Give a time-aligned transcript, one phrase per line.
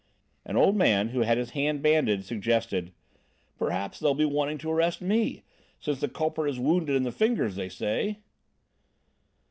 [0.45, 2.91] An old man, who had his hand bandaged, suggested:
[3.59, 5.43] "Perhaps they'll be wanting to arrest me
[5.79, 8.17] since the culprit is wounded in the fingers, they say."